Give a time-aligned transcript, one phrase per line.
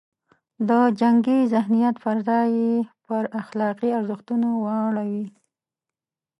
[0.69, 0.69] د
[0.99, 2.71] جنګي ذهنیت پر ځای یې
[3.05, 5.25] پر اخلاقي ارزښتونو واړوي.